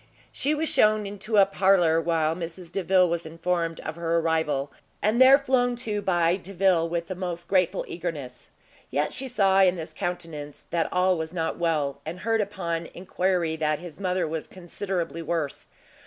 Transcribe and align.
She 0.31 0.55
was 0.55 0.67
shewn 0.67 1.05
into 1.05 1.37
a 1.37 1.45
parlour, 1.45 2.01
while 2.01 2.35
Mrs 2.35 2.71
Delvile 2.71 3.07
was 3.07 3.23
informed 3.23 3.79
of 3.81 3.97
her 3.97 4.17
arrival, 4.17 4.71
and 4.99 5.21
there 5.21 5.37
flown 5.37 5.75
to 5.85 6.01
by 6.01 6.37
Delvile 6.37 6.89
with 6.89 7.05
the 7.05 7.13
most 7.13 7.47
grateful 7.47 7.85
eagerness. 7.87 8.49
Yet 8.89 9.13
she 9.13 9.27
saw 9.27 9.61
in 9.61 9.77
his 9.77 9.93
countenance 9.93 10.65
that 10.71 10.91
all 10.91 11.19
was 11.19 11.35
not 11.35 11.59
well, 11.59 12.01
and 12.03 12.21
heard 12.21 12.41
upon 12.41 12.87
enquiry 12.95 13.55
that 13.57 13.77
his 13.77 13.99
mother 13.99 14.27
was 14.27 14.47
considerably 14.47 15.21
worse. 15.21 15.67